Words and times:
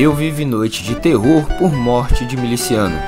Rio 0.00 0.14
vive 0.14 0.46
noite 0.46 0.82
de 0.82 0.94
terror 0.94 1.44
por 1.58 1.70
morte 1.70 2.24
de 2.24 2.34
miliciano. 2.34 2.98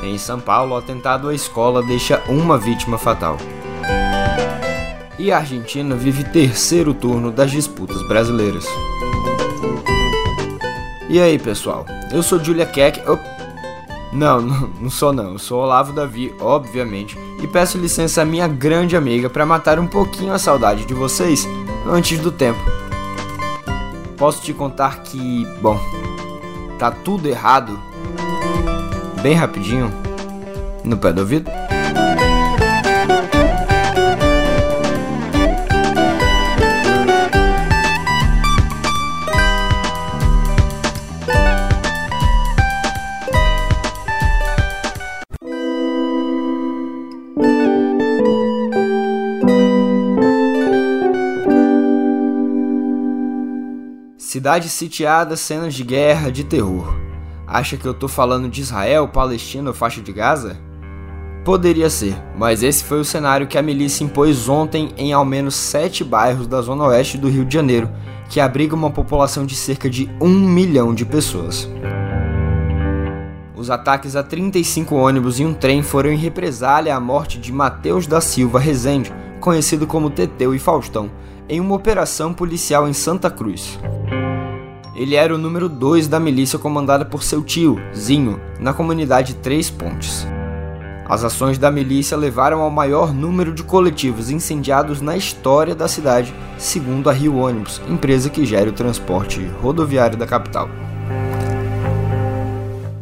Em 0.00 0.16
São 0.16 0.38
Paulo, 0.38 0.76
atentado 0.76 1.28
à 1.28 1.34
escola 1.34 1.82
deixa 1.82 2.22
uma 2.28 2.56
vítima 2.56 2.96
fatal. 2.96 3.36
E 5.18 5.32
a 5.32 5.38
Argentina 5.38 5.96
vive 5.96 6.22
terceiro 6.22 6.94
turno 6.94 7.32
das 7.32 7.50
disputas 7.50 8.00
brasileiras. 8.06 8.64
E 11.08 11.20
aí, 11.20 11.36
pessoal? 11.36 11.84
Eu 12.12 12.22
sou 12.22 12.38
Julia 12.38 12.64
Keck. 12.64 13.02
Não, 14.12 14.38
não, 14.40 14.70
não 14.82 14.88
sou 14.88 15.12
não. 15.12 15.32
Eu 15.32 15.38
sou 15.40 15.64
Olavo 15.64 15.92
Davi, 15.92 16.32
obviamente, 16.38 17.18
e 17.42 17.48
peço 17.48 17.76
licença 17.76 18.22
à 18.22 18.24
minha 18.24 18.46
grande 18.46 18.96
amiga 18.96 19.28
para 19.28 19.44
matar 19.44 19.80
um 19.80 19.86
pouquinho 19.88 20.32
a 20.32 20.38
saudade 20.38 20.84
de 20.84 20.94
vocês 20.94 21.44
antes 21.90 22.20
do 22.20 22.30
tempo 22.30 22.81
posso 24.22 24.40
te 24.40 24.54
contar 24.54 25.02
que, 25.02 25.44
bom, 25.60 25.76
tá 26.78 26.92
tudo 26.92 27.28
errado. 27.28 27.76
Bem 29.20 29.34
rapidinho, 29.34 29.92
no 30.84 30.96
pé 30.96 31.12
do 31.12 31.22
ouvido. 31.22 31.50
Cidade 54.42 54.68
sitiada, 54.68 55.36
cenas 55.36 55.72
de 55.72 55.84
guerra, 55.84 56.28
de 56.28 56.42
terror. 56.42 56.96
Acha 57.46 57.76
que 57.76 57.86
eu 57.86 57.94
tô 57.94 58.08
falando 58.08 58.48
de 58.48 58.60
Israel, 58.60 59.06
Palestina 59.06 59.70
ou 59.70 59.72
faixa 59.72 60.00
de 60.00 60.12
Gaza? 60.12 60.58
Poderia 61.44 61.88
ser, 61.88 62.20
mas 62.36 62.60
esse 62.60 62.82
foi 62.82 62.98
o 62.98 63.04
cenário 63.04 63.46
que 63.46 63.56
a 63.56 63.62
milícia 63.62 64.02
impôs 64.02 64.48
ontem 64.48 64.92
em 64.98 65.12
ao 65.12 65.24
menos 65.24 65.54
sete 65.54 66.02
bairros 66.02 66.48
da 66.48 66.60
zona 66.60 66.86
oeste 66.86 67.16
do 67.16 67.28
Rio 67.28 67.44
de 67.44 67.54
Janeiro, 67.54 67.88
que 68.28 68.40
abriga 68.40 68.74
uma 68.74 68.90
população 68.90 69.46
de 69.46 69.54
cerca 69.54 69.88
de 69.88 70.10
um 70.20 70.30
milhão 70.40 70.92
de 70.92 71.06
pessoas. 71.06 71.70
Os 73.54 73.70
ataques 73.70 74.16
a 74.16 74.24
35 74.24 74.96
ônibus 74.96 75.38
e 75.38 75.44
um 75.44 75.54
trem 75.54 75.84
foram 75.84 76.10
em 76.10 76.16
represália 76.16 76.96
à 76.96 76.98
morte 76.98 77.38
de 77.38 77.52
Mateus 77.52 78.08
da 78.08 78.20
Silva 78.20 78.58
Rezende, 78.58 79.12
conhecido 79.38 79.86
como 79.86 80.10
Teteu 80.10 80.52
e 80.52 80.58
Faustão, 80.58 81.12
em 81.48 81.60
uma 81.60 81.76
operação 81.76 82.34
policial 82.34 82.88
em 82.88 82.92
Santa 82.92 83.30
Cruz. 83.30 83.78
Ele 85.02 85.16
era 85.16 85.34
o 85.34 85.38
número 85.38 85.68
2 85.68 86.06
da 86.06 86.20
milícia 86.20 86.60
comandada 86.60 87.04
por 87.04 87.24
seu 87.24 87.42
tio, 87.42 87.76
Zinho, 87.92 88.40
na 88.60 88.72
comunidade 88.72 89.34
Três 89.34 89.68
Pontes. 89.68 90.24
As 91.04 91.24
ações 91.24 91.58
da 91.58 91.72
milícia 91.72 92.16
levaram 92.16 92.60
ao 92.60 92.70
maior 92.70 93.12
número 93.12 93.52
de 93.52 93.64
coletivos 93.64 94.30
incendiados 94.30 95.00
na 95.00 95.16
história 95.16 95.74
da 95.74 95.88
cidade, 95.88 96.32
segundo 96.56 97.10
a 97.10 97.12
Rio 97.12 97.38
Ônibus, 97.38 97.82
empresa 97.88 98.30
que 98.30 98.46
gera 98.46 98.70
o 98.70 98.72
transporte 98.72 99.44
rodoviário 99.60 100.16
da 100.16 100.24
capital. 100.24 100.68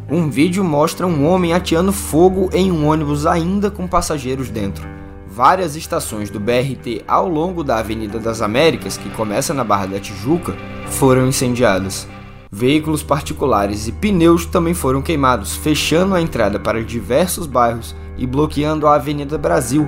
Um 0.09 0.27
vídeo 0.27 0.63
mostra 0.63 1.05
um 1.05 1.29
homem 1.29 1.53
ateando 1.53 1.93
fogo 1.93 2.49
em 2.51 2.71
um 2.71 2.87
ônibus 2.87 3.27
ainda 3.27 3.69
com 3.69 3.87
passageiros 3.87 4.49
dentro. 4.49 5.00
Várias 5.33 5.77
estações 5.77 6.29
do 6.29 6.41
BRT 6.41 7.05
ao 7.07 7.25
longo 7.25 7.63
da 7.63 7.77
Avenida 7.77 8.19
das 8.19 8.41
Américas, 8.41 8.97
que 8.97 9.09
começa 9.11 9.53
na 9.53 9.63
Barra 9.63 9.85
da 9.85 9.97
Tijuca, 9.97 10.53
foram 10.87 11.25
incendiadas. 11.25 12.05
Veículos 12.51 13.01
particulares 13.01 13.87
e 13.87 13.93
pneus 13.93 14.45
também 14.45 14.73
foram 14.73 15.01
queimados, 15.01 15.55
fechando 15.55 16.15
a 16.15 16.21
entrada 16.21 16.59
para 16.59 16.83
diversos 16.83 17.47
bairros 17.47 17.95
e 18.17 18.27
bloqueando 18.27 18.85
a 18.85 18.95
Avenida 18.95 19.37
Brasil, 19.37 19.87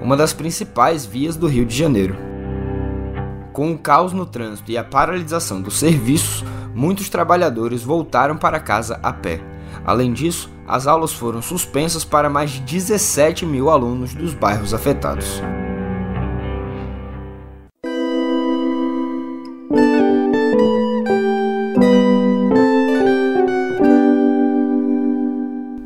uma 0.00 0.16
das 0.16 0.32
principais 0.32 1.04
vias 1.04 1.34
do 1.34 1.48
Rio 1.48 1.66
de 1.66 1.76
Janeiro. 1.76 2.33
Com 3.54 3.70
o 3.70 3.78
caos 3.78 4.12
no 4.12 4.26
trânsito 4.26 4.72
e 4.72 4.76
a 4.76 4.82
paralisação 4.82 5.62
dos 5.62 5.78
serviços, 5.78 6.44
muitos 6.74 7.08
trabalhadores 7.08 7.84
voltaram 7.84 8.36
para 8.36 8.58
casa 8.58 8.98
a 9.00 9.12
pé. 9.12 9.40
Além 9.86 10.12
disso, 10.12 10.50
as 10.66 10.88
aulas 10.88 11.12
foram 11.12 11.40
suspensas 11.40 12.04
para 12.04 12.28
mais 12.28 12.50
de 12.50 12.60
17 12.62 13.46
mil 13.46 13.70
alunos 13.70 14.12
dos 14.12 14.34
bairros 14.34 14.74
afetados. 14.74 15.40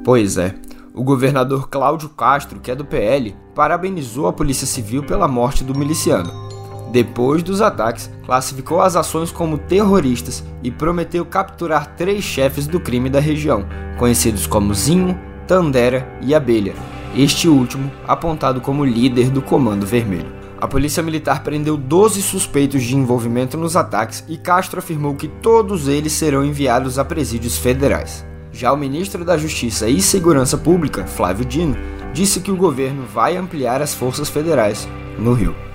Pois 0.02 0.38
é, 0.38 0.54
o 0.94 1.04
governador 1.04 1.68
Cláudio 1.68 2.08
Castro, 2.08 2.60
que 2.60 2.70
é 2.70 2.74
do 2.74 2.86
PL, 2.86 3.36
parabenizou 3.54 4.26
a 4.26 4.32
Polícia 4.32 4.66
Civil 4.66 5.02
pela 5.04 5.28
morte 5.28 5.62
do 5.62 5.78
miliciano. 5.78 6.47
Depois 6.91 7.43
dos 7.43 7.60
ataques, 7.60 8.10
classificou 8.25 8.81
as 8.81 8.97
ações 8.97 9.31
como 9.31 9.59
terroristas 9.59 10.43
e 10.62 10.71
prometeu 10.71 11.25
capturar 11.25 11.94
três 11.97 12.25
chefes 12.25 12.66
do 12.66 12.81
crime 12.81 13.10
da 13.10 13.21
região, 13.21 13.66
conhecidos 13.99 14.47
como 14.47 14.75
Zinho, 14.75 15.19
Tandera 15.47 16.09
e 16.22 16.34
Abelha, 16.34 16.75
este 17.15 17.49
último 17.49 17.91
apontado 18.06 18.60
como 18.60 18.84
líder 18.84 19.31
do 19.31 19.43
Comando 19.43 19.87
Vermelho. 19.87 20.38
A 20.60 20.66
polícia 20.66 21.03
militar 21.03 21.44
prendeu 21.44 21.76
12 21.76 22.21
suspeitos 22.21 22.82
de 22.82 22.97
envolvimento 22.97 23.56
nos 23.56 23.76
ataques 23.76 24.25
e 24.26 24.37
Castro 24.37 24.81
afirmou 24.81 25.15
que 25.15 25.28
todos 25.28 25.87
eles 25.87 26.12
serão 26.12 26.44
enviados 26.44 26.99
a 26.99 27.05
presídios 27.05 27.56
federais. 27.59 28.26
Já 28.50 28.72
o 28.72 28.76
ministro 28.76 29.25
da 29.25 29.37
Justiça 29.37 29.88
e 29.88 30.00
Segurança 30.00 30.59
Pública, 30.59 31.06
Flávio 31.06 31.44
Dino, 31.44 31.76
disse 32.12 32.41
que 32.41 32.50
o 32.50 32.56
governo 32.56 33.05
vai 33.05 33.37
ampliar 33.37 33.81
as 33.81 33.94
forças 33.94 34.28
federais 34.28 34.88
no 35.16 35.32
Rio. 35.32 35.67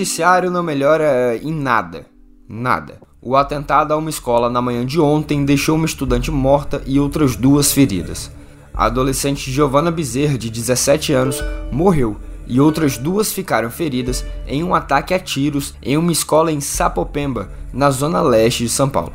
Noticiário 0.00 0.50
não 0.50 0.62
melhora 0.62 1.36
em 1.42 1.52
nada. 1.52 2.06
Nada. 2.48 2.98
O 3.20 3.36
atentado 3.36 3.92
a 3.92 3.98
uma 3.98 4.08
escola 4.08 4.48
na 4.48 4.62
manhã 4.62 4.84
de 4.84 4.98
ontem 4.98 5.44
deixou 5.44 5.76
uma 5.76 5.84
estudante 5.84 6.30
morta 6.30 6.82
e 6.86 6.98
outras 6.98 7.36
duas 7.36 7.70
feridas. 7.70 8.30
A 8.72 8.86
adolescente 8.86 9.50
Giovanna 9.50 9.90
Bezerra, 9.90 10.38
de 10.38 10.48
17 10.48 11.12
anos, 11.12 11.44
morreu 11.70 12.16
e 12.46 12.58
outras 12.58 12.96
duas 12.96 13.30
ficaram 13.30 13.70
feridas 13.70 14.24
em 14.46 14.64
um 14.64 14.74
ataque 14.74 15.12
a 15.12 15.18
tiros 15.18 15.74
em 15.82 15.98
uma 15.98 16.12
escola 16.12 16.50
em 16.50 16.62
Sapopemba, 16.62 17.50
na 17.70 17.90
zona 17.90 18.22
leste 18.22 18.64
de 18.64 18.70
São 18.70 18.88
Paulo. 18.88 19.12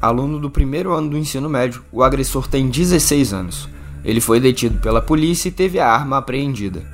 Aluno 0.00 0.38
do 0.38 0.50
primeiro 0.50 0.92
ano 0.92 1.08
do 1.08 1.16
ensino 1.16 1.48
médio, 1.48 1.82
o 1.90 2.02
agressor 2.02 2.46
tem 2.48 2.68
16 2.68 3.32
anos. 3.32 3.66
Ele 4.04 4.20
foi 4.20 4.40
detido 4.40 4.78
pela 4.78 5.00
polícia 5.00 5.48
e 5.48 5.52
teve 5.52 5.80
a 5.80 5.88
arma 5.88 6.18
apreendida. 6.18 6.84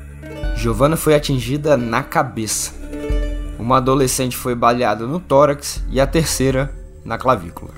Giovanna 0.57 0.97
foi 0.97 1.17
atingida 1.17 1.77
na 1.77 2.05
cabeça. 2.05 2.82
Uma 3.63 3.77
adolescente 3.77 4.37
foi 4.37 4.57
baleada 4.57 5.07
no 5.07 5.21
tórax 5.21 5.85
e 5.89 6.01
a 6.01 6.07
terceira 6.07 6.75
na 7.05 7.17
clavícula. 7.17 7.71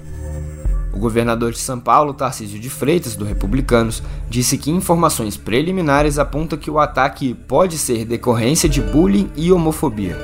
O 0.95 0.99
governador 0.99 1.53
de 1.53 1.59
São 1.59 1.79
Paulo, 1.79 2.15
Tarcísio 2.15 2.59
de 2.59 2.71
Freitas, 2.71 3.15
do 3.15 3.23
Republicanos, 3.23 4.03
disse 4.27 4.57
que 4.57 4.71
informações 4.71 5.37
preliminares 5.37 6.19
apontam 6.19 6.59
que 6.59 6.71
o 6.71 6.79
ataque 6.79 7.35
pode 7.35 7.77
ser 7.77 8.07
decorrência 8.07 8.67
de 8.67 8.81
bullying 8.81 9.31
e 9.37 9.53
homofobia. 9.53 10.17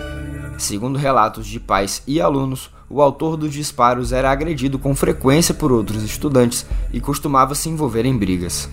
Segundo 0.57 0.99
relatos 0.99 1.47
de 1.47 1.61
pais 1.61 2.03
e 2.07 2.23
alunos, 2.23 2.71
o 2.89 3.03
autor 3.03 3.37
dos 3.37 3.53
disparos 3.53 4.15
era 4.15 4.31
agredido 4.31 4.79
com 4.79 4.95
frequência 4.95 5.53
por 5.53 5.71
outros 5.71 6.03
estudantes 6.03 6.65
e 6.91 7.03
costumava 7.03 7.55
se 7.55 7.69
envolver 7.69 8.07
em 8.07 8.17
brigas. 8.17 8.67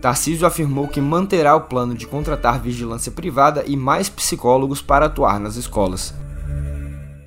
Tarcísio 0.00 0.46
afirmou 0.46 0.86
que 0.86 1.00
manterá 1.00 1.56
o 1.56 1.62
plano 1.62 1.94
de 1.94 2.06
contratar 2.06 2.60
vigilância 2.60 3.10
privada 3.10 3.64
e 3.66 3.76
mais 3.76 4.08
psicólogos 4.08 4.80
para 4.80 5.06
atuar 5.06 5.40
nas 5.40 5.56
escolas. 5.56 6.14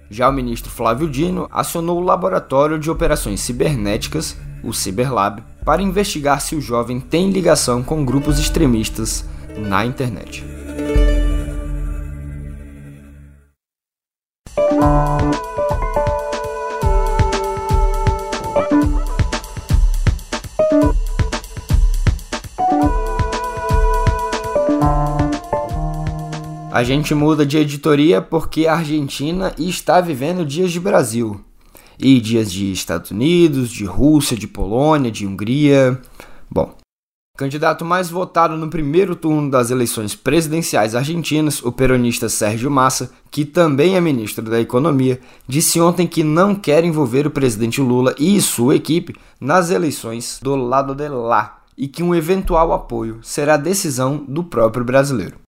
Já 0.10 0.30
o 0.30 0.34
ministro 0.34 0.70
Flávio 0.70 1.10
Dino 1.10 1.48
acionou 1.52 1.98
o 1.98 2.04
Laboratório 2.04 2.78
de 2.78 2.90
Operações 2.90 3.40
Cibernéticas, 3.42 4.36
o 4.64 4.74
Cyberlab, 4.74 5.42
para 5.66 5.82
investigar 5.82 6.42
se 6.42 6.56
o 6.56 6.62
jovem 6.62 7.00
tem 7.00 7.30
ligação 7.30 7.82
com 7.82 8.06
grupos 8.06 8.40
extremistas 8.40 9.26
na 9.58 9.86
internet. 9.86 10.61
A 26.82 26.84
gente 26.84 27.14
muda 27.14 27.46
de 27.46 27.60
editoria 27.60 28.24
porque 28.24 28.66
a 28.66 28.74
Argentina 28.74 29.54
está 29.56 30.02
vivendo 30.02 30.44
dias 30.44 30.72
de 30.72 30.80
Brasil. 30.80 31.40
E 32.00 32.20
dias 32.20 32.52
de 32.52 32.72
Estados 32.72 33.12
Unidos, 33.12 33.70
de 33.70 33.86
Rússia, 33.86 34.36
de 34.36 34.48
Polônia, 34.48 35.12
de 35.12 35.28
Hungria. 35.28 36.02
Bom, 36.50 36.74
Candidato 37.38 37.86
mais 37.86 38.10
votado 38.10 38.58
no 38.58 38.68
primeiro 38.68 39.16
turno 39.16 39.52
das 39.52 39.70
eleições 39.70 40.16
presidenciais 40.16 40.96
argentinas, 40.96 41.64
o 41.64 41.72
peronista 41.72 42.28
Sérgio 42.28 42.72
Massa, 42.72 43.12
que 43.30 43.46
também 43.46 43.96
é 43.96 44.02
ministro 44.02 44.50
da 44.50 44.60
Economia, 44.60 45.20
disse 45.48 45.80
ontem 45.80 46.08
que 46.08 46.24
não 46.24 46.56
quer 46.56 46.84
envolver 46.84 47.28
o 47.28 47.32
presidente 47.32 47.80
Lula 47.80 48.16
e 48.18 48.42
sua 48.42 48.76
equipe 48.76 49.16
nas 49.40 49.70
eleições 49.70 50.40
do 50.42 50.56
lado 50.56 50.96
de 50.96 51.08
lá 51.10 51.62
e 51.78 51.88
que 51.88 52.02
um 52.02 52.16
eventual 52.16 52.74
apoio 52.74 53.20
será 53.22 53.56
decisão 53.56 54.18
do 54.28 54.44
próprio 54.44 54.84
brasileiro. 54.84 55.42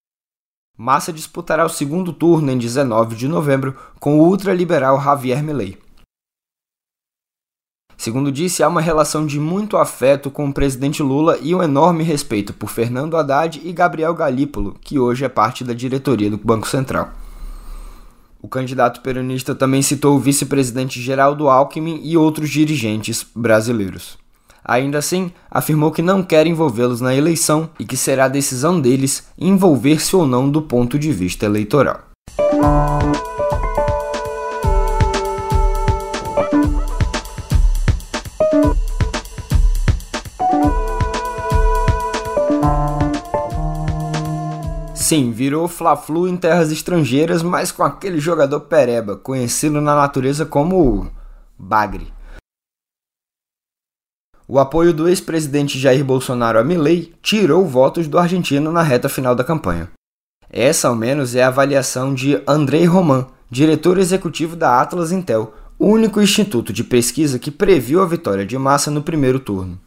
Massa 0.76 1.12
disputará 1.12 1.64
o 1.64 1.68
segundo 1.68 2.12
turno 2.12 2.50
em 2.50 2.58
19 2.58 3.14
de 3.14 3.28
novembro 3.28 3.76
com 4.00 4.18
o 4.18 4.26
ultraliberal 4.26 5.00
Javier 5.00 5.40
Milei. 5.40 5.78
Segundo 7.96 8.32
disse, 8.32 8.60
há 8.60 8.66
uma 8.66 8.80
relação 8.80 9.24
de 9.24 9.38
muito 9.38 9.76
afeto 9.76 10.32
com 10.32 10.48
o 10.48 10.52
presidente 10.52 11.00
Lula 11.00 11.38
e 11.40 11.54
um 11.54 11.62
enorme 11.62 12.02
respeito 12.02 12.52
por 12.52 12.68
Fernando 12.68 13.16
Haddad 13.16 13.60
e 13.62 13.72
Gabriel 13.72 14.12
Galípolo, 14.14 14.76
que 14.80 14.98
hoje 14.98 15.24
é 15.24 15.28
parte 15.28 15.62
da 15.62 15.72
diretoria 15.72 16.28
do 16.28 16.36
Banco 16.38 16.66
Central. 16.66 17.12
O 18.42 18.48
candidato 18.48 19.00
peronista 19.00 19.54
também 19.54 19.80
citou 19.80 20.16
o 20.16 20.20
vice-presidente 20.20 21.00
Geraldo 21.00 21.48
Alckmin 21.48 22.00
e 22.02 22.16
outros 22.16 22.50
dirigentes 22.50 23.24
brasileiros. 23.34 24.18
Ainda 24.64 24.96
assim, 24.98 25.30
afirmou 25.50 25.92
que 25.92 26.00
não 26.00 26.22
quer 26.22 26.46
envolvê-los 26.46 27.00
na 27.02 27.14
eleição 27.14 27.68
e 27.78 27.84
que 27.84 27.98
será 27.98 28.28
decisão 28.28 28.80
deles 28.80 29.28
envolver-se 29.38 30.16
ou 30.16 30.26
não 30.26 30.48
do 30.48 30.62
ponto 30.62 30.98
de 30.98 31.12
vista 31.12 31.44
eleitoral. 31.44 32.00
Sim, 44.94 45.32
virou 45.32 45.68
Fla-Flu 45.68 46.26
em 46.26 46.34
terras 46.34 46.72
estrangeiras, 46.72 47.42
mas 47.42 47.70
com 47.70 47.82
aquele 47.82 48.18
jogador 48.18 48.60
pereba, 48.60 49.14
conhecido 49.14 49.78
na 49.78 49.94
natureza 49.94 50.46
como 50.46 51.10
Bagre. 51.58 52.13
O 54.46 54.58
apoio 54.58 54.92
do 54.92 55.08
ex-presidente 55.08 55.78
Jair 55.78 56.04
Bolsonaro 56.04 56.58
a 56.58 56.64
Milei 56.64 57.14
tirou 57.22 57.66
votos 57.66 58.06
do 58.06 58.18
argentino 58.18 58.70
na 58.70 58.82
reta 58.82 59.08
final 59.08 59.34
da 59.34 59.42
campanha. 59.42 59.88
Essa, 60.50 60.88
ao 60.88 60.94
menos, 60.94 61.34
é 61.34 61.42
a 61.42 61.48
avaliação 61.48 62.12
de 62.12 62.38
Andrei 62.46 62.84
Roman, 62.84 63.26
diretor 63.50 63.98
executivo 63.98 64.54
da 64.54 64.80
Atlas 64.80 65.12
Intel, 65.12 65.54
único 65.80 66.20
instituto 66.20 66.74
de 66.74 66.84
pesquisa 66.84 67.38
que 67.38 67.50
previu 67.50 68.02
a 68.02 68.06
vitória 68.06 68.44
de 68.44 68.58
Massa 68.58 68.90
no 68.90 69.02
primeiro 69.02 69.40
turno. 69.40 69.80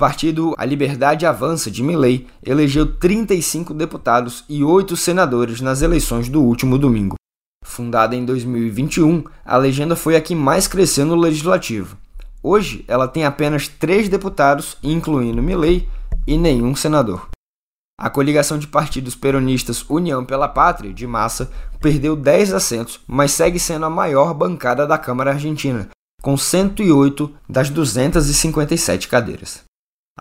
Partido 0.00 0.54
A 0.56 0.64
Liberdade 0.64 1.26
Avança 1.26 1.70
de 1.70 1.82
Milley 1.82 2.26
elegeu 2.42 2.90
35 2.90 3.74
deputados 3.74 4.46
e 4.48 4.64
8 4.64 4.96
senadores 4.96 5.60
nas 5.60 5.82
eleições 5.82 6.26
do 6.26 6.40
último 6.40 6.78
domingo. 6.78 7.16
Fundada 7.62 8.16
em 8.16 8.24
2021, 8.24 9.24
a 9.44 9.58
legenda 9.58 9.94
foi 9.94 10.16
a 10.16 10.20
que 10.22 10.34
mais 10.34 10.66
cresceu 10.66 11.04
no 11.04 11.14
legislativo. 11.14 11.98
Hoje, 12.42 12.82
ela 12.88 13.06
tem 13.06 13.26
apenas 13.26 13.68
três 13.68 14.08
deputados, 14.08 14.78
incluindo 14.82 15.42
Milley, 15.42 15.86
e 16.26 16.38
nenhum 16.38 16.74
senador. 16.74 17.28
A 18.00 18.08
coligação 18.08 18.58
de 18.58 18.66
partidos 18.66 19.14
peronistas 19.14 19.84
União 19.86 20.24
pela 20.24 20.48
Pátria, 20.48 20.94
de 20.94 21.06
massa, 21.06 21.50
perdeu 21.78 22.16
10 22.16 22.54
assentos, 22.54 23.00
mas 23.06 23.32
segue 23.32 23.58
sendo 23.58 23.84
a 23.84 23.90
maior 23.90 24.32
bancada 24.32 24.86
da 24.86 24.96
Câmara 24.96 25.32
Argentina, 25.32 25.90
com 26.22 26.38
108 26.38 27.30
das 27.46 27.68
257 27.68 29.06
cadeiras. 29.06 29.68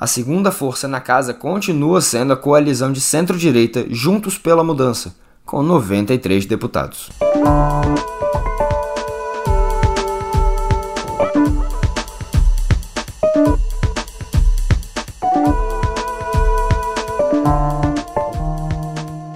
A 0.02 0.08
segunda 0.08 0.50
força 0.50 0.88
na 0.88 1.02
casa 1.02 1.34
continua 1.34 2.00
sendo 2.00 2.32
a 2.32 2.38
coalizão 2.38 2.90
de 2.90 3.02
centro-direita 3.02 3.86
Juntos 3.90 4.38
pela 4.38 4.64
Mudança, 4.64 5.14
com 5.46 5.62
93 5.62 6.46
deputados. 6.46 7.10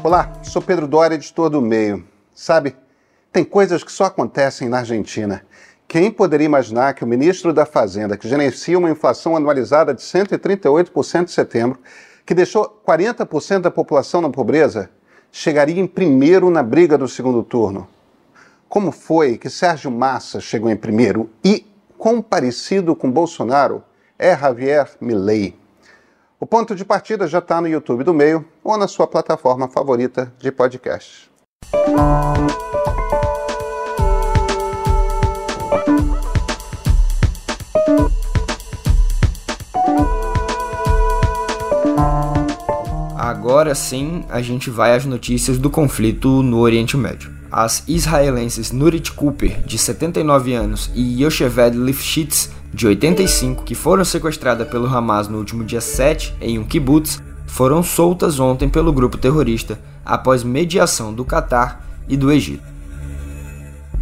Olá, 0.02 0.32
sou 0.44 0.62
Pedro 0.62 0.88
Doria, 0.88 1.16
editor 1.16 1.50
do 1.50 1.62
Meio. 1.62 2.08
Sabe, 2.34 2.74
tem 3.34 3.44
coisas 3.44 3.84
que 3.84 3.92
só 3.92 4.06
acontecem 4.06 4.70
na 4.70 4.78
Argentina. 4.78 5.46
Quem 5.94 6.10
poderia 6.10 6.48
imaginar 6.48 6.96
que 6.96 7.04
o 7.04 7.08
ministro 7.08 7.54
da 7.54 7.68
Fazenda, 7.68 8.18
que 8.18 8.28
gerencia 8.28 8.80
uma 8.80 8.90
inflação 8.90 9.36
anualizada 9.36 9.94
de 9.94 10.02
138% 10.02 11.26
em 11.26 11.28
setembro, 11.28 11.78
que 12.26 12.34
deixou 12.34 12.82
40% 12.84 13.60
da 13.60 13.70
população 13.70 14.20
na 14.20 14.28
pobreza, 14.28 14.90
chegaria 15.32 15.80
em 15.80 15.86
primeiro 15.86 16.50
na 16.50 16.64
briga 16.64 16.98
do 16.98 17.08
segundo 17.08 17.44
turno? 17.44 17.88
Como 18.68 18.92
foi 18.92 19.38
que 19.38 19.52
Sérgio 19.52 19.92
Massa 19.92 20.42
chegou 20.42 20.68
em 20.72 20.76
primeiro 20.76 21.30
e, 21.46 21.64
quão 21.96 22.24
parecido 22.24 22.96
com 22.96 23.12
Bolsonaro, 23.12 23.84
é 24.18 24.36
Javier 24.36 24.90
Milei? 25.00 25.56
O 26.40 26.48
ponto 26.48 26.74
de 26.74 26.84
partida 26.84 27.28
já 27.28 27.38
está 27.38 27.62
no 27.62 27.68
YouTube 27.68 28.04
do 28.04 28.16
Meio 28.16 28.44
ou 28.64 28.76
na 28.78 28.88
sua 28.88 29.06
plataforma 29.06 29.68
favorita 29.68 30.34
de 30.40 30.52
podcast. 30.52 31.32
Agora 43.54 43.76
sim, 43.76 44.24
a 44.30 44.42
gente 44.42 44.72
vai 44.72 44.96
às 44.96 45.06
notícias 45.06 45.60
do 45.60 45.70
conflito 45.70 46.42
no 46.42 46.58
Oriente 46.58 46.98
Médio. 46.98 47.30
As 47.52 47.84
israelenses 47.88 48.72
Nurit 48.72 49.12
Cooper, 49.12 49.62
de 49.64 49.78
79 49.78 50.56
anos, 50.56 50.90
e 50.96 51.24
Yocheved 51.24 51.78
Lifshitz, 51.78 52.50
de 52.74 52.88
85, 52.88 53.64
que 53.64 53.76
foram 53.76 54.04
sequestradas 54.04 54.68
pelo 54.68 54.88
Hamas 54.88 55.28
no 55.28 55.38
último 55.38 55.64
dia 55.64 55.82
7 55.82 56.34
em 56.42 56.58
um 56.58 56.64
kibbutz, 56.64 57.22
foram 57.46 57.84
soltas 57.84 58.40
ontem 58.40 58.68
pelo 58.68 58.92
grupo 58.92 59.20
terrorista 59.20 59.80
após 60.04 60.44
mediação 60.44 61.14
do 61.14 61.24
Catar 61.24 61.86
e 62.10 62.18
do 62.18 62.32
Egito. 62.32 62.73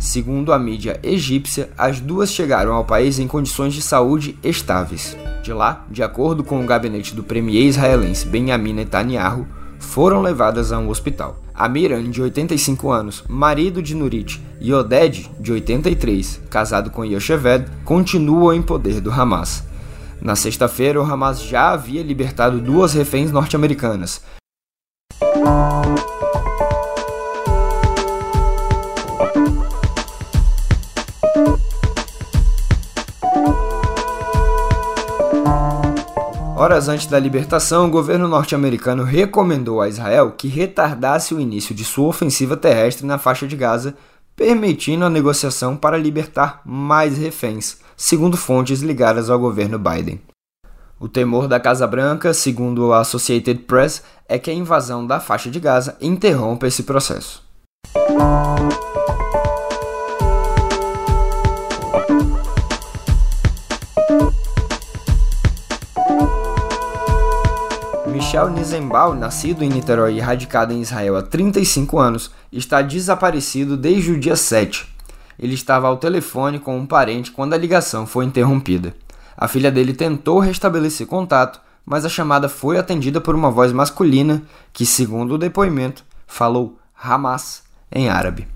Segundo 0.02 0.52
a 0.52 0.58
mídia 0.58 1.00
egípcia, 1.04 1.70
as 1.78 2.00
duas 2.00 2.32
chegaram 2.32 2.74
ao 2.74 2.84
país 2.84 3.20
em 3.20 3.28
condições 3.28 3.72
de 3.72 3.84
saúde 3.84 4.36
estáveis. 4.44 5.16
De 5.44 5.54
lá, 5.54 5.86
de 5.92 6.02
acordo 6.02 6.44
com 6.44 6.60
o 6.60 6.66
gabinete 6.66 7.14
do 7.14 7.22
premier 7.22 7.68
israelense 7.68 8.26
Benjamin 8.26 8.74
Netanyahu, 8.74 9.46
foram 9.78 10.20
levadas 10.20 10.72
a 10.72 10.80
um 10.80 10.90
hospital. 10.90 11.40
Amiran, 11.54 12.10
de 12.10 12.20
85 12.20 12.90
anos, 12.90 13.24
marido 13.30 13.80
de 13.80 13.94
Nurit, 13.94 14.42
e 14.60 14.74
Oded, 14.74 15.30
de 15.40 15.52
83, 15.52 16.42
casado 16.50 16.90
com 16.90 17.06
Yocheved, 17.06 17.66
continuam 17.86 18.56
em 18.56 18.62
poder 18.62 19.02
do 19.02 19.12
Hamas. 19.12 19.64
Na 20.20 20.36
sexta-feira, 20.36 21.00
o 21.00 21.06
Hamas 21.06 21.44
já 21.44 21.70
havia 21.70 22.02
libertado 22.02 22.60
duas 22.60 22.94
reféns 22.94 23.32
norte-americanas, 23.32 24.20
Horas 36.62 36.88
antes 36.88 37.08
da 37.08 37.18
libertação, 37.18 37.88
o 37.88 37.90
governo 37.90 38.28
norte-americano 38.28 39.02
recomendou 39.04 39.82
a 39.82 39.90
Israel 39.90 40.34
que 40.38 40.48
retardasse 40.48 41.34
o 41.34 41.40
início 41.40 41.74
de 41.74 41.84
sua 41.84 42.08
ofensiva 42.08 42.56
terrestre 42.56 43.04
na 43.04 43.18
faixa 43.18 43.48
de 43.48 43.56
Gaza, 43.56 43.96
permitindo 44.36 45.04
a 45.04 45.10
negociação 45.10 45.76
para 45.76 45.98
libertar 45.98 46.62
mais 46.64 47.18
reféns, 47.18 47.78
segundo 47.98 48.38
fontes 48.38 48.82
ligadas 48.82 49.28
ao 49.28 49.40
governo 49.40 49.80
Biden. 49.80 50.22
O 51.00 51.08
temor 51.08 51.48
da 51.48 51.60
Casa 51.60 51.88
Branca, 51.88 52.32
segundo 52.32 52.94
a 52.94 53.00
Associated 53.00 53.62
Press, 53.64 54.04
é 54.30 54.38
que 54.38 54.52
a 54.52 54.54
invasão 54.54 55.08
da 55.08 55.20
faixa 55.20 55.50
de 55.50 55.60
Gaza 55.60 55.98
interrompa 56.00 56.68
esse 56.68 56.84
processo. 56.84 57.42
Michel 68.32 68.50
Nizenbaum, 68.50 69.14
nascido 69.14 69.62
em 69.62 69.68
Niterói 69.68 70.14
e 70.14 70.22
radicado 70.22 70.72
em 70.72 70.80
Israel 70.80 71.18
há 71.18 71.22
35 71.22 72.00
anos, 72.00 72.32
está 72.50 72.82
desaparecido 72.82 73.76
desde 73.76 74.14
o 74.14 74.18
dia 74.18 74.38
7. 74.38 74.88
Ele 75.38 75.54
estava 75.54 75.90
ao 75.90 75.98
telefone 75.98 76.58
com 76.58 76.78
um 76.78 76.86
parente 76.86 77.30
quando 77.30 77.52
a 77.52 77.58
ligação 77.58 78.08
foi 78.08 78.24
interrompida. 78.24 78.96
A 79.36 79.50
filha 79.50 79.70
dele 79.70 79.94
tentou 79.94 80.40
restabelecer 80.40 81.08
contato, 81.08 81.60
mas 81.86 82.06
a 82.06 82.10
chamada 82.10 82.48
foi 82.48 82.78
atendida 82.78 83.20
por 83.20 83.36
uma 83.36 83.52
voz 83.52 83.74
masculina 83.74 84.42
que, 84.72 84.86
segundo 84.86 85.34
o 85.34 85.38
depoimento, 85.38 86.06
falou 86.26 86.80
Hamas 87.04 87.64
em 87.92 88.08
árabe. 88.08 88.48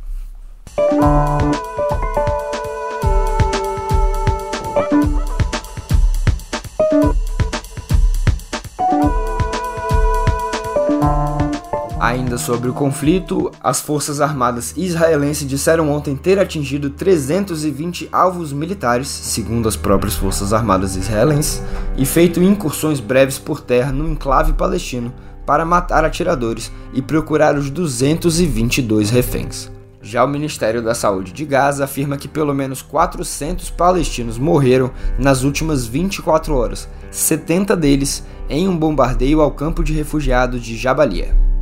Ainda 12.35 12.43
sobre 12.43 12.69
o 12.69 12.73
conflito, 12.73 13.49
as 13.63 13.79
Forças 13.79 14.19
Armadas 14.19 14.73
israelenses 14.75 15.47
disseram 15.47 15.89
ontem 15.89 16.17
ter 16.17 16.37
atingido 16.37 16.89
320 16.89 18.09
alvos 18.11 18.51
militares, 18.51 19.07
segundo 19.07 19.69
as 19.69 19.77
próprias 19.77 20.15
Forças 20.15 20.51
Armadas 20.51 20.97
israelenses, 20.97 21.63
e 21.95 22.05
feito 22.05 22.43
incursões 22.43 22.99
breves 22.99 23.39
por 23.39 23.61
terra 23.61 23.93
no 23.93 24.05
enclave 24.09 24.51
palestino 24.51 25.13
para 25.45 25.63
matar 25.63 26.03
atiradores 26.03 26.69
e 26.93 27.01
procurar 27.01 27.55
os 27.55 27.69
222 27.69 29.11
reféns. 29.11 29.71
Já 30.01 30.21
o 30.25 30.27
Ministério 30.27 30.83
da 30.83 30.93
Saúde 30.93 31.31
de 31.31 31.45
Gaza 31.45 31.85
afirma 31.85 32.17
que 32.17 32.27
pelo 32.27 32.53
menos 32.53 32.81
400 32.81 33.69
palestinos 33.69 34.37
morreram 34.37 34.91
nas 35.17 35.43
últimas 35.43 35.85
24 35.85 36.53
horas, 36.53 36.89
70 37.11 37.77
deles 37.77 38.25
em 38.49 38.67
um 38.67 38.75
bombardeio 38.75 39.39
ao 39.39 39.51
campo 39.51 39.81
de 39.81 39.93
refugiados 39.93 40.61
de 40.61 40.75
Jabalia. 40.75 41.54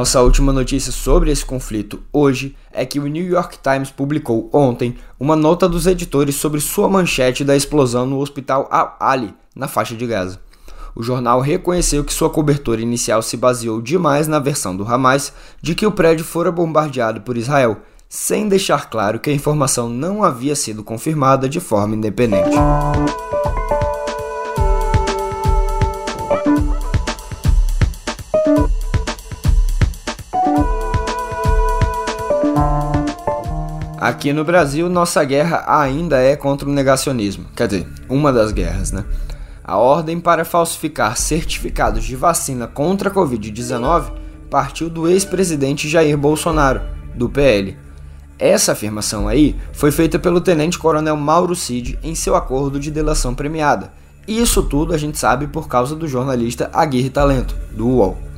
Nossa 0.00 0.22
última 0.22 0.50
notícia 0.52 0.90
sobre 0.90 1.30
esse 1.30 1.44
conflito 1.44 2.02
hoje 2.12 2.56
é 2.72 2.86
que 2.86 2.98
o 2.98 3.06
New 3.06 3.24
York 3.24 3.58
Times 3.62 3.90
publicou 3.90 4.48
ontem 4.50 4.96
uma 5.18 5.36
nota 5.36 5.68
dos 5.68 5.86
editores 5.86 6.36
sobre 6.36 6.58
sua 6.58 6.88
manchete 6.88 7.44
da 7.44 7.54
explosão 7.54 8.06
no 8.06 8.18
hospital 8.18 8.66
Al-Ali, 8.70 9.34
na 9.54 9.68
faixa 9.68 9.94
de 9.94 10.06
Gaza. 10.06 10.40
O 10.94 11.02
jornal 11.02 11.40
reconheceu 11.40 12.04
que 12.04 12.12
sua 12.12 12.30
cobertura 12.30 12.80
inicial 12.80 13.22
se 13.22 13.36
baseou 13.36 13.80
demais 13.80 14.26
na 14.26 14.38
versão 14.38 14.76
do 14.76 14.86
Hamas 14.86 15.32
de 15.62 15.74
que 15.74 15.86
o 15.86 15.92
prédio 15.92 16.24
fora 16.24 16.50
bombardeado 16.50 17.20
por 17.20 17.36
Israel, 17.36 17.78
sem 18.08 18.48
deixar 18.48 18.90
claro 18.90 19.20
que 19.20 19.30
a 19.30 19.32
informação 19.32 19.88
não 19.88 20.24
havia 20.24 20.56
sido 20.56 20.82
confirmada 20.82 21.48
de 21.48 21.60
forma 21.60 21.94
independente. 21.94 22.56
Aqui 34.00 34.32
no 34.32 34.44
Brasil, 34.44 34.88
nossa 34.88 35.22
guerra 35.22 35.62
ainda 35.68 36.18
é 36.20 36.34
contra 36.34 36.68
o 36.68 36.72
negacionismo. 36.72 37.46
Quer 37.54 37.68
dizer, 37.68 37.86
uma 38.08 38.32
das 38.32 38.50
guerras, 38.50 38.90
né? 38.90 39.04
A 39.70 39.76
ordem 39.76 40.18
para 40.18 40.44
falsificar 40.44 41.16
certificados 41.16 42.02
de 42.02 42.16
vacina 42.16 42.66
contra 42.66 43.08
a 43.08 43.14
Covid-19 43.14 44.10
partiu 44.50 44.90
do 44.90 45.08
ex-presidente 45.08 45.88
Jair 45.88 46.18
Bolsonaro, 46.18 46.80
do 47.14 47.28
PL. 47.28 47.78
Essa 48.36 48.72
afirmação 48.72 49.28
aí 49.28 49.54
foi 49.72 49.92
feita 49.92 50.18
pelo 50.18 50.40
tenente-coronel 50.40 51.16
Mauro 51.16 51.54
Cid 51.54 52.00
em 52.02 52.16
seu 52.16 52.34
acordo 52.34 52.80
de 52.80 52.90
delação 52.90 53.32
premiada. 53.32 53.92
Isso 54.26 54.60
tudo 54.64 54.92
a 54.92 54.98
gente 54.98 55.16
sabe 55.16 55.46
por 55.46 55.68
causa 55.68 55.94
do 55.94 56.08
jornalista 56.08 56.68
Aguirre 56.72 57.08
Talento, 57.08 57.54
do 57.70 57.86
UOL. 57.86 58.29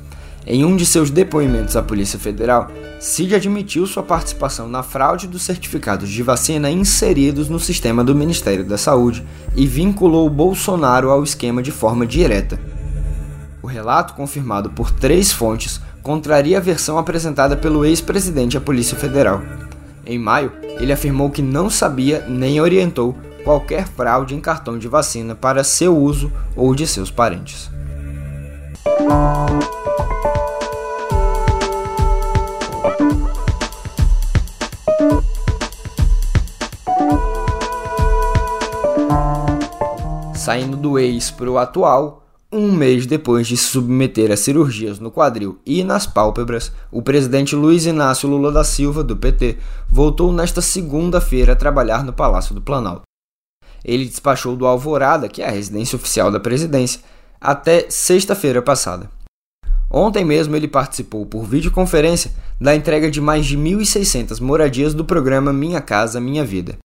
Em 0.45 0.65
um 0.65 0.77
de 0.77 0.85
seus 0.85 1.09
depoimentos 1.09 1.77
à 1.77 1.83
Polícia 1.83 2.19
Federal, 2.19 2.69
Cid 2.99 3.35
admitiu 3.35 3.87
sua 3.87 4.03
participação 4.03 4.69
na 4.69 4.83
fraude 4.83 5.29
dos 5.29 5.43
certificados 5.43 6.09
de 6.09 6.23
vacina 6.23 6.69
inseridos 6.69 7.49
no 7.49 7.61
sistema 7.61 8.03
do 8.03 8.15
Ministério 8.15 8.65
da 8.65 8.77
Saúde 8.77 9.25
e 9.55 9.67
vinculou 9.67 10.29
Bolsonaro 10.29 11.11
ao 11.11 11.23
esquema 11.23 11.63
de 11.63 11.71
forma 11.71 12.05
direta. 12.05 12.59
O 13.63 13.69
relato, 13.69 14.15
confirmado 14.15 14.71
por 14.71 14.91
três 14.91 15.31
fontes, 15.31 15.81
contraria 16.03 16.59
a 16.59 16.61
versão 16.61 16.99
apresentada 16.99 17.57
pelo 17.57 17.85
ex-presidente 17.85 18.57
à 18.57 18.61
Polícia 18.61 18.97
Federal. 18.97 19.41
Em 20.05 20.19
maio, 20.19 20.53
ele 20.81 20.93
afirmou 20.93 21.31
que 21.31 21.41
não 21.41 21.71
sabia 21.71 22.27
nem 22.29 22.61
orientou 22.61 23.17
qualquer 23.45 23.87
fraude 23.87 24.35
em 24.35 24.41
cartão 24.41 24.77
de 24.77 24.89
vacina 24.89 25.37
para 25.37 25.63
seu 25.63 25.97
uso 25.97 26.33
ou 26.57 26.75
de 26.75 26.85
seus 26.87 27.13
parentes. 27.13 27.71
Saindo 40.43 40.77
do 40.77 40.99
ex 40.99 41.31
para 41.31 41.49
o 41.49 41.57
atual, 41.57 42.27
um 42.51 42.73
mês 42.73 43.07
depois 43.07 43.47
de 43.47 43.57
se 43.57 43.63
submeter 43.63 44.33
a 44.33 44.37
cirurgias 44.37 44.99
no 44.99 45.09
quadril 45.09 45.61
e 45.65 45.85
nas 45.85 46.05
pálpebras, 46.05 46.73
o 46.91 47.01
presidente 47.01 47.55
Luiz 47.55 47.87
Inácio 47.87 48.29
Lula 48.29 48.51
da 48.51 48.65
Silva, 48.65 49.05
do 49.05 49.17
PT, 49.17 49.57
voltou 49.89 50.33
nesta 50.33 50.61
segunda-feira 50.61 51.53
a 51.53 51.57
trabalhar 51.57 52.03
no 52.03 52.13
Palácio 52.13 52.57
do 52.57 52.61
Planalto. 52.61 53.03
Ele 53.85 54.05
despachou 54.05 54.57
do 54.57 54.67
Alvorada, 54.67 55.29
que 55.29 55.43
é 55.43 55.47
a 55.47 55.53
residência 55.53 55.95
oficial 55.95 56.29
da 56.29 56.41
presidência, 56.41 57.03
até 57.41 57.87
sexta-feira 57.89 58.61
passada. 58.61 59.09
Ontem 59.89 60.25
mesmo 60.25 60.57
ele 60.57 60.67
participou 60.67 61.25
por 61.25 61.45
videoconferência 61.45 62.33
da 62.61 62.75
entrega 62.75 63.09
de 63.09 63.21
mais 63.21 63.47
de 63.47 63.57
1.600 63.57 64.41
moradias 64.41 64.93
do 64.93 65.05
programa 65.05 65.53
Minha 65.53 65.81
Casa 65.81 66.21
Minha 66.21 66.45
Vida. 66.45 66.79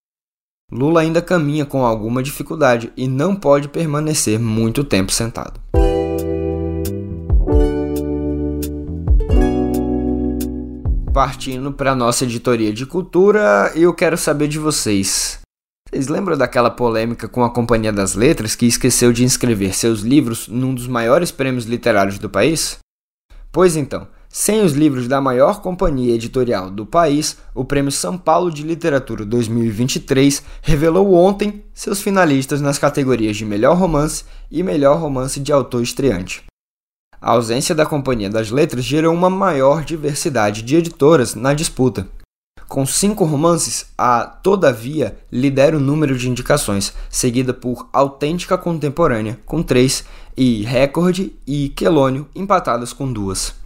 Lula 0.70 1.00
ainda 1.00 1.22
caminha 1.22 1.66
com 1.66 1.86
alguma 1.86 2.22
dificuldade 2.22 2.92
e 2.98 3.08
não 3.08 3.34
pode 3.34 3.70
permanecer 3.70 4.38
muito 4.38 4.84
tempo 4.84 5.14
sentado. 5.14 5.62
Partindo 11.14 11.72
para 11.72 11.96
nossa 11.96 12.26
editoria 12.26 12.74
de 12.74 12.86
cultura, 12.86 13.72
eu 13.76 13.94
quero 13.94 14.18
saber 14.18 14.50
de 14.50 14.60
vocês. 14.60 15.40
Vocês 15.90 16.10
lembram 16.10 16.38
daquela 16.38 16.70
polêmica 16.70 17.30
com 17.30 17.46
a 17.46 17.50
Companhia 17.50 17.94
das 17.94 18.14
Letras 18.14 18.54
que 18.54 18.66
esqueceu 18.66 19.14
de 19.14 19.24
inscrever 19.24 19.74
seus 19.74 20.02
livros 20.02 20.50
num 20.50 20.76
dos 20.76 20.86
maiores 20.86 21.32
prêmios 21.32 21.64
literários 21.64 22.20
do 22.20 22.30
país? 22.30 22.78
Pois 23.54 23.78
então, 23.78 24.06
sem 24.40 24.62
os 24.62 24.74
livros 24.74 25.08
da 25.08 25.20
maior 25.20 25.62
companhia 25.62 26.14
editorial 26.14 26.70
do 26.70 26.86
país, 26.86 27.38
o 27.56 27.66
Prêmio 27.66 27.92
São 27.92 28.16
Paulo 28.16 28.52
de 28.52 28.62
Literatura 28.62 29.26
2023 29.26 30.44
revelou 30.62 31.16
ontem 31.16 31.64
seus 31.74 32.04
finalistas 32.04 32.62
nas 32.62 32.78
categorias 32.78 33.36
de 33.36 33.44
Melhor 33.44 33.76
Romance 33.76 34.26
e 34.52 34.62
Melhor 34.62 35.00
Romance 35.00 35.40
de 35.40 35.52
Autor 35.52 35.82
Estreante. 35.82 36.44
A 37.20 37.32
ausência 37.32 37.74
da 37.74 37.84
Companhia 37.84 38.30
das 38.30 38.52
Letras 38.52 38.86
gerou 38.86 39.12
uma 39.12 39.28
maior 39.28 39.84
diversidade 39.84 40.62
de 40.62 40.76
editoras 40.76 41.34
na 41.34 41.56
disputa. 41.56 42.08
Com 42.68 42.86
cinco 42.86 43.26
romances, 43.26 43.88
a 43.98 44.24
Todavia 44.24 45.18
lidera 45.32 45.76
o 45.76 45.82
número 45.82 46.16
de 46.16 46.30
indicações, 46.30 46.94
seguida 47.10 47.56
por 47.56 47.90
Autêntica 47.92 48.56
Contemporânea, 48.56 49.40
com 49.48 49.64
três, 49.64 50.04
e 50.38 50.62
Recorde 50.62 51.34
e 51.48 51.70
Quelônio, 51.70 52.28
empatadas 52.36 52.94
com 52.94 53.12
duas. 53.12 53.66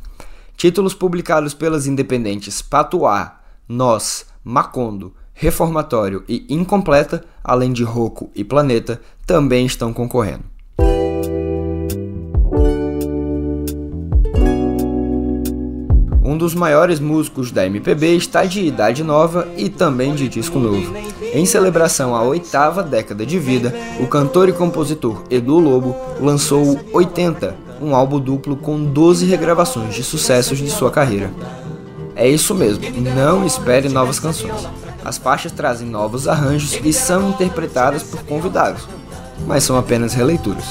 Títulos 0.62 0.94
publicados 0.94 1.56
pelas 1.56 1.88
independentes 1.88 2.62
Patuá, 2.62 3.40
Nós, 3.68 4.28
Macondo, 4.44 5.12
Reformatório 5.34 6.24
e 6.30 6.46
Incompleta, 6.54 7.24
além 7.44 7.74
de 7.74 7.84
Roco 7.84 8.30
e 8.36 8.44
Planeta, 8.44 9.02
também 9.26 9.66
estão 9.66 9.92
concorrendo. 9.92 10.44
Um 16.24 16.38
dos 16.38 16.54
maiores 16.54 17.00
músicos 17.00 17.52
da 17.52 17.66
MPB 17.66 18.16
está 18.16 18.46
de 18.46 18.62
idade 18.62 19.04
nova 19.04 19.48
e 19.58 19.68
também 19.68 20.14
de 20.14 20.30
disco 20.30 20.60
novo. 20.60 20.94
Em 21.34 21.44
celebração 21.44 22.16
à 22.16 22.22
oitava 22.22 22.84
década 22.84 23.26
de 23.26 23.40
vida, 23.40 23.74
o 24.00 24.06
cantor 24.06 24.48
e 24.48 24.54
compositor 24.54 25.24
Edu 25.32 25.58
Lobo 25.58 25.96
lançou 26.20 26.80
80, 26.94 27.71
um 27.82 27.96
álbum 27.96 28.20
duplo 28.20 28.56
com 28.56 28.84
12 28.84 29.26
regravações 29.26 29.96
de 29.96 30.04
sucessos 30.04 30.60
de 30.60 30.70
sua 30.70 30.92
carreira. 30.92 31.32
É 32.16 32.28
isso 32.28 32.54
mesmo, 32.54 32.84
não 33.16 33.46
espere 33.46 33.90
novas 33.90 34.20
canções. 34.20 34.68
As 35.04 35.18
faixas 35.18 35.52
trazem 35.52 35.88
novos 35.88 36.28
arranjos 36.28 36.80
e 36.84 36.94
são 36.94 37.30
interpretadas 37.30 38.04
por 38.04 38.24
convidados, 38.24 38.88
mas 39.48 39.64
são 39.64 39.78
apenas 39.78 40.14
releituras. 40.14 40.66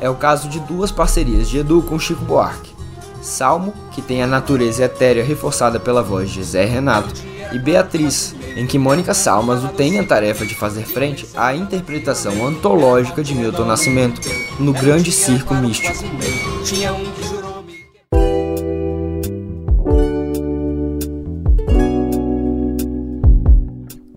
É 0.00 0.08
o 0.08 0.14
caso 0.14 0.48
de 0.48 0.58
duas 0.60 0.90
parcerias 0.90 1.48
de 1.48 1.58
Edu 1.58 1.82
com 1.82 1.98
Chico 1.98 2.24
Buarque. 2.24 2.72
Salmo, 3.20 3.72
que 3.92 4.02
tem 4.02 4.22
a 4.22 4.26
natureza 4.26 4.84
etérea 4.84 5.22
reforçada 5.22 5.78
pela 5.78 6.02
voz 6.02 6.30
de 6.30 6.42
Zé 6.42 6.64
Renato, 6.64 7.14
e 7.52 7.58
Beatriz, 7.58 8.34
em 8.56 8.66
que 8.66 8.78
Mônica 8.78 9.14
Salmas 9.14 9.64
o 9.64 9.68
tem 9.68 9.98
a 9.98 10.04
tarefa 10.04 10.44
de 10.46 10.54
fazer 10.54 10.84
frente 10.84 11.26
à 11.34 11.54
interpretação 11.54 12.46
antológica 12.46 13.22
de 13.22 13.34
Milton 13.34 13.64
Nascimento 13.64 14.20
no 14.58 14.72
grande 14.72 15.10
circo 15.10 15.54
místico. 15.54 15.92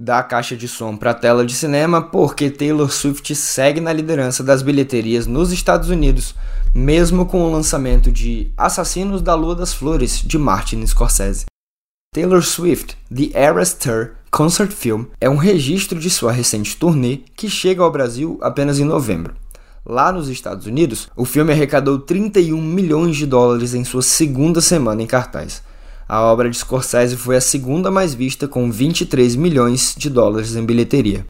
da 0.05 0.21
caixa 0.21 0.55
de 0.55 0.67
som 0.67 0.95
para 0.95 1.11
a 1.11 1.15
tela 1.15 1.43
de 1.43 1.55
cinema, 1.55 1.99
porque 1.99 2.51
Taylor 2.51 2.91
Swift 2.91 3.33
segue 3.33 3.81
na 3.81 3.91
liderança 3.91 4.43
das 4.43 4.61
bilheterias 4.61 5.25
nos 5.25 5.51
Estados 5.51 5.89
Unidos, 5.89 6.35
mesmo 6.75 7.25
com 7.25 7.41
o 7.41 7.51
lançamento 7.51 8.11
de 8.11 8.53
Assassinos 8.55 9.23
da 9.23 9.33
Lua 9.33 9.55
das 9.55 9.73
Flores 9.73 10.21
de 10.21 10.37
Martin 10.37 10.85
Scorsese. 10.85 11.45
Taylor 12.13 12.43
Swift: 12.43 12.95
The 13.13 13.31
Eras 13.33 13.73
Tour 13.73 14.11
Concert 14.35 14.73
Film 14.73 15.05
é 15.21 15.29
um 15.29 15.37
registro 15.37 15.97
de 15.97 16.09
sua 16.09 16.29
recente 16.29 16.75
turnê 16.75 17.19
que 17.37 17.49
chega 17.49 17.81
ao 17.81 17.89
Brasil 17.89 18.37
apenas 18.41 18.79
em 18.79 18.83
novembro. 18.83 19.33
Lá 19.85 20.11
nos 20.11 20.27
Estados 20.27 20.65
Unidos, 20.65 21.07
o 21.15 21.23
filme 21.23 21.53
arrecadou 21.53 21.99
31 21.99 22.61
milhões 22.61 23.15
de 23.15 23.25
dólares 23.25 23.73
em 23.73 23.85
sua 23.85 24.01
segunda 24.01 24.59
semana 24.59 25.01
em 25.01 25.07
cartaz. 25.07 25.63
A 26.05 26.21
obra 26.21 26.49
de 26.49 26.57
Scorsese 26.57 27.15
foi 27.15 27.37
a 27.37 27.41
segunda 27.41 27.89
mais 27.89 28.13
vista, 28.13 28.45
com 28.45 28.69
23 28.69 29.37
milhões 29.37 29.95
de 29.97 30.09
dólares 30.09 30.53
em 30.53 30.65
bilheteria. 30.65 31.25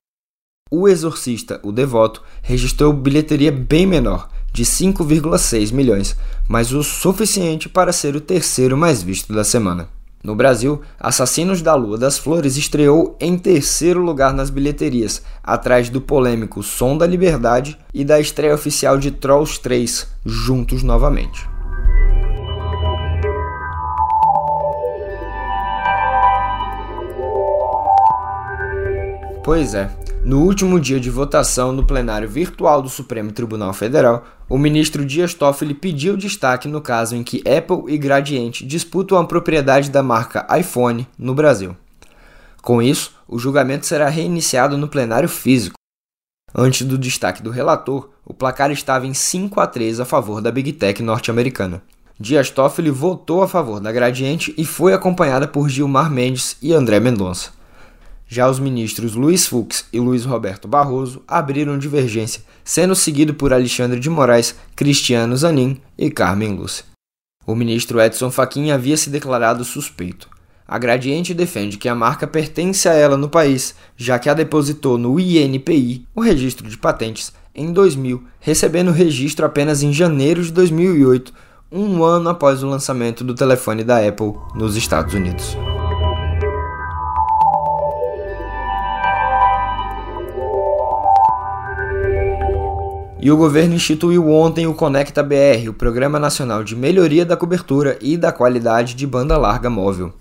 O 0.71 0.87
Exorcista, 0.87 1.59
o 1.61 1.71
Devoto, 1.71 2.23
registrou 2.41 2.91
bilheteria 2.91 3.51
bem 3.51 3.85
menor, 3.85 4.31
de 4.51 4.65
5,6 4.65 5.71
milhões, 5.71 6.15
mas 6.47 6.73
o 6.73 6.81
suficiente 6.81 7.69
para 7.69 7.93
ser 7.93 8.15
o 8.15 8.19
terceiro 8.19 8.75
mais 8.75 9.03
visto 9.03 9.31
da 9.31 9.43
semana. 9.43 9.93
No 10.25 10.35
Brasil, 10.35 10.81
Assassinos 10.99 11.61
da 11.61 11.75
Lua 11.75 11.99
das 11.99 12.17
Flores 12.17 12.57
estreou 12.57 13.15
em 13.19 13.37
terceiro 13.37 14.01
lugar 14.01 14.33
nas 14.33 14.49
bilheterias, 14.49 15.21
atrás 15.43 15.87
do 15.87 16.01
polêmico 16.01 16.63
Som 16.63 16.97
da 16.97 17.05
Liberdade 17.05 17.77
e 17.93 18.03
da 18.03 18.19
estreia 18.19 18.55
oficial 18.55 18.97
de 18.97 19.11
Trolls 19.11 19.59
3, 19.59 20.07
juntos 20.25 20.81
novamente. 20.81 21.47
Pois 29.43 29.75
é, 29.75 29.91
no 30.25 30.41
último 30.41 30.79
dia 30.79 30.99
de 30.99 31.11
votação 31.11 31.71
no 31.71 31.85
plenário 31.85 32.27
virtual 32.27 32.81
do 32.81 32.89
Supremo 32.89 33.31
Tribunal 33.31 33.71
Federal, 33.73 34.25
o 34.49 34.57
ministro 34.57 35.05
Dias 35.05 35.35
Toffoli 35.35 35.75
pediu 35.75 36.17
destaque 36.17 36.67
no 36.67 36.81
caso 36.81 37.15
em 37.15 37.23
que 37.23 37.43
Apple 37.47 37.93
e 37.93 37.95
Gradiente 37.95 38.65
disputam 38.65 39.19
a 39.19 39.27
propriedade 39.27 39.91
da 39.91 40.01
marca 40.01 40.47
iPhone 40.59 41.07
no 41.15 41.35
Brasil. 41.35 41.77
Com 42.63 42.81
isso, 42.81 43.13
o 43.27 43.37
julgamento 43.37 43.85
será 43.85 44.09
reiniciado 44.09 44.75
no 44.79 44.87
plenário 44.87 45.29
físico. 45.29 45.75
Antes 46.55 46.87
do 46.87 46.97
destaque 46.97 47.43
do 47.43 47.51
relator, 47.51 48.09
o 48.25 48.33
placar 48.33 48.71
estava 48.71 49.05
em 49.05 49.13
5 49.13 49.59
a 49.59 49.67
3 49.67 49.99
a 49.99 50.05
favor 50.05 50.41
da 50.41 50.51
Big 50.51 50.73
Tech 50.73 51.03
norte-americana. 51.03 51.83
Dias 52.19 52.49
Toffoli 52.49 52.89
votou 52.89 53.43
a 53.43 53.47
favor 53.47 53.79
da 53.79 53.91
Gradiente 53.91 54.55
e 54.57 54.65
foi 54.65 54.91
acompanhada 54.91 55.47
por 55.47 55.69
Gilmar 55.69 56.09
Mendes 56.09 56.57
e 56.63 56.73
André 56.73 56.99
Mendonça. 56.99 57.51
Já 58.27 58.49
os 58.49 58.59
ministros 58.59 59.13
Luiz 59.13 59.45
Fux 59.45 59.85
e 59.93 59.99
Luiz 59.99 60.25
Roberto 60.25 60.67
Barroso 60.67 61.21
abriram 61.27 61.77
divergência, 61.77 62.43
sendo 62.63 62.95
seguido 62.95 63.33
por 63.33 63.53
Alexandre 63.53 63.99
de 63.99 64.09
Moraes, 64.09 64.55
Cristiano 64.75 65.37
Zanin 65.37 65.79
e 65.97 66.09
Carmen 66.09 66.55
Lúcia. 66.55 66.85
O 67.45 67.53
ministro 67.53 68.01
Edson 68.01 68.31
Fachin 68.31 68.71
havia 68.71 68.97
se 68.97 69.09
declarado 69.09 69.63
suspeito. 69.63 70.27
A 70.67 70.79
Gradiente 70.79 71.31
defende 71.35 71.77
que 71.77 71.87
a 71.87 71.93
marca 71.93 72.25
pertence 72.25 72.89
a 72.89 72.93
ela 72.93 73.15
no 73.15 73.29
país, 73.29 73.75
já 73.95 74.17
que 74.17 74.27
a 74.27 74.33
depositou 74.33 74.97
no 74.97 75.19
INPI, 75.19 76.07
o 76.15 76.21
registro 76.21 76.67
de 76.67 76.75
patentes, 76.75 77.31
em 77.53 77.71
2000, 77.71 78.23
recebendo 78.39 78.87
o 78.87 78.93
registro 78.93 79.45
apenas 79.45 79.83
em 79.83 79.93
janeiro 79.93 80.43
de 80.43 80.51
2008, 80.51 81.31
um 81.71 82.03
ano 82.03 82.29
após 82.29 82.63
o 82.63 82.67
lançamento 82.67 83.23
do 83.23 83.35
telefone 83.35 83.83
da 83.83 83.99
Apple 83.99 84.33
nos 84.55 84.75
Estados 84.75 85.13
Unidos. 85.13 85.55
E 93.25 93.31
o 93.31 93.35
governo 93.35 93.73
instituiu 93.73 94.29
ontem 94.29 94.67
o 94.67 94.73
Conecta 94.75 95.23
BR, 95.23 95.67
o 95.67 95.73
Programa 95.73 96.19
Nacional 96.19 96.63
de 96.63 96.75
Melhoria 96.75 97.25
da 97.25 97.35
Cobertura 97.35 97.97
e 97.99 98.15
da 98.15 98.31
Qualidade 98.31 98.93
de 98.93 99.07
Banda 99.07 99.35
Larga 99.35 99.67
Móvel. 99.67 100.13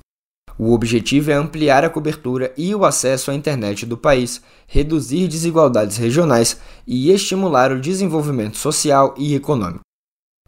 O 0.59 0.73
objetivo 0.73 1.31
é 1.31 1.35
ampliar 1.35 1.85
a 1.85 1.91
cobertura 1.91 2.51
e 2.57 2.75
o 2.75 2.83
acesso 2.83 3.31
à 3.31 3.35
internet 3.35 3.85
do 3.85 3.99
país, 3.99 4.41
reduzir 4.67 5.29
desigualdades 5.29 5.99
regionais 5.99 6.59
e 6.87 7.11
estimular 7.11 7.73
o 7.73 7.79
desenvolvimento 7.79 8.57
social 8.57 9.15
e 9.19 9.35
econômico. 9.35 9.83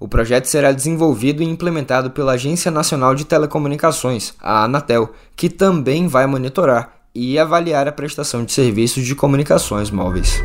O 0.01 0.09
projeto 0.09 0.47
será 0.47 0.73
desenvolvido 0.73 1.43
e 1.43 1.47
implementado 1.47 2.11
pela 2.11 2.33
Agência 2.33 2.71
Nacional 2.71 3.15
de 3.15 3.27
Telecomunicações, 3.27 4.33
a 4.41 4.65
Anatel, 4.65 5.13
que 5.37 5.51
também 5.51 6.09
vai 6.09 6.27
monitorar 6.27 7.01
e 7.15 7.39
avaliar 7.39 7.87
a 7.87 7.93
prestação 7.93 8.47
de 8.47 8.53
serviços 8.53 9.05
de 9.05 9.15
comunicações 9.15 9.91
móveis. 9.91 10.41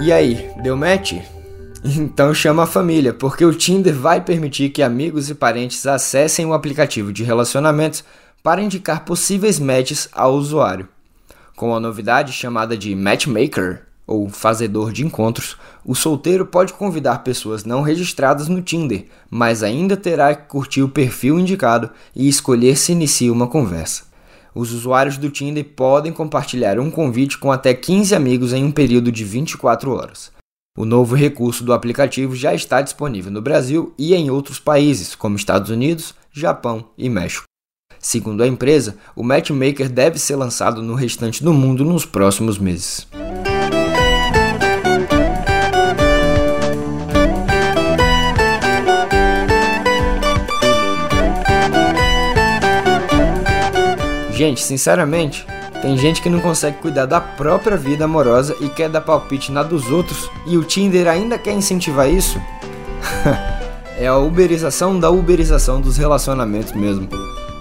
E 0.00 0.12
aí, 0.12 0.50
deu 0.60 0.76
match? 0.76 1.14
Então 1.84 2.34
chama 2.34 2.64
a 2.64 2.66
família, 2.66 3.14
porque 3.14 3.44
o 3.44 3.54
Tinder 3.54 3.94
vai 3.94 4.20
permitir 4.20 4.70
que 4.70 4.82
amigos 4.82 5.30
e 5.30 5.34
parentes 5.34 5.86
acessem 5.86 6.44
o 6.44 6.52
aplicativo 6.52 7.12
de 7.12 7.22
relacionamentos 7.22 8.02
para 8.42 8.60
indicar 8.60 9.04
possíveis 9.04 9.60
matches 9.60 10.08
ao 10.12 10.34
usuário. 10.34 10.88
Com 11.54 11.74
a 11.74 11.80
novidade 11.80 12.32
chamada 12.32 12.76
de 12.76 12.94
Matchmaker, 12.96 13.82
ou 14.04 14.28
fazedor 14.28 14.92
de 14.92 15.04
encontros, 15.04 15.56
o 15.84 15.94
solteiro 15.94 16.44
pode 16.44 16.72
convidar 16.72 17.22
pessoas 17.22 17.64
não 17.64 17.80
registradas 17.80 18.48
no 18.48 18.62
Tinder, 18.62 19.06
mas 19.30 19.62
ainda 19.62 19.96
terá 19.96 20.34
que 20.34 20.48
curtir 20.48 20.82
o 20.82 20.88
perfil 20.88 21.38
indicado 21.38 21.90
e 22.16 22.28
escolher 22.28 22.76
se 22.76 22.92
inicia 22.92 23.32
uma 23.32 23.46
conversa 23.46 24.13
os 24.54 24.72
usuários 24.72 25.16
do 25.16 25.30
Tinder 25.30 25.64
podem 25.64 26.12
compartilhar 26.12 26.78
um 26.78 26.90
convite 26.90 27.38
com 27.38 27.50
até 27.50 27.74
15 27.74 28.14
amigos 28.14 28.52
em 28.52 28.64
um 28.64 28.70
período 28.70 29.10
de 29.10 29.24
24 29.24 29.90
horas. 29.92 30.32
O 30.76 30.84
novo 30.84 31.14
recurso 31.14 31.64
do 31.64 31.72
aplicativo 31.72 32.34
já 32.34 32.54
está 32.54 32.82
disponível 32.82 33.30
no 33.30 33.40
Brasil 33.40 33.94
e 33.98 34.14
em 34.14 34.30
outros 34.30 34.58
países, 34.58 35.14
como 35.14 35.36
Estados 35.36 35.70
Unidos, 35.70 36.14
Japão 36.32 36.90
e 36.98 37.08
México. 37.08 37.44
Segundo 37.98 38.42
a 38.42 38.46
empresa, 38.46 38.96
o 39.16 39.22
Matchmaker 39.22 39.88
deve 39.88 40.18
ser 40.18 40.36
lançado 40.36 40.82
no 40.82 40.94
restante 40.94 41.42
do 41.42 41.54
mundo 41.54 41.84
nos 41.84 42.04
próximos 42.04 42.58
meses. 42.58 43.06
Gente, 54.34 54.60
sinceramente, 54.60 55.46
tem 55.80 55.96
gente 55.96 56.20
que 56.20 56.28
não 56.28 56.40
consegue 56.40 56.78
cuidar 56.78 57.06
da 57.06 57.20
própria 57.20 57.76
vida 57.76 58.04
amorosa 58.04 58.56
e 58.60 58.68
quer 58.68 58.88
dar 58.88 59.00
palpite 59.00 59.52
na 59.52 59.62
dos 59.62 59.88
outros 59.92 60.28
e 60.44 60.58
o 60.58 60.64
Tinder 60.64 61.06
ainda 61.06 61.38
quer 61.38 61.52
incentivar 61.52 62.10
isso? 62.10 62.40
é 63.96 64.08
a 64.08 64.16
uberização 64.16 64.98
da 64.98 65.08
uberização 65.08 65.80
dos 65.80 65.96
relacionamentos 65.96 66.72
mesmo. 66.72 67.08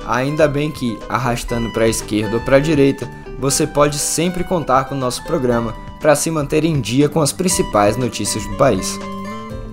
Ainda 0.07 0.47
bem 0.47 0.71
que, 0.71 0.97
arrastando 1.07 1.71
para 1.71 1.83
a 1.83 1.89
esquerda 1.89 2.38
ou 2.38 2.41
para 2.41 2.57
a 2.57 2.59
direita, 2.59 3.07
você 3.39 3.67
pode 3.67 3.99
sempre 3.99 4.43
contar 4.43 4.86
com 4.86 4.95
o 4.95 4.97
nosso 4.97 5.23
programa 5.25 5.75
para 6.01 6.15
se 6.15 6.31
manter 6.31 6.65
em 6.65 6.81
dia 6.81 7.07
com 7.07 7.21
as 7.21 7.31
principais 7.31 7.97
notícias 7.97 8.45
do 8.47 8.55
país. 8.55 8.99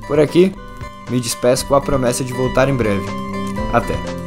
Por 0.07 0.21
aqui, 0.21 0.55
me 1.09 1.19
despeço 1.19 1.67
com 1.67 1.75
a 1.75 1.81
promessa 1.81 2.23
de 2.23 2.33
voltar 2.35 2.69
em 2.69 2.77
breve. 2.77 3.07
Até! 3.73 4.20